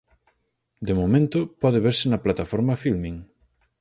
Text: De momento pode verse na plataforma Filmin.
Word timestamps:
De 0.87 0.93
momento 0.99 1.39
pode 1.61 1.79
verse 1.87 2.05
na 2.09 2.21
plataforma 2.25 2.79
Filmin. 2.83 3.15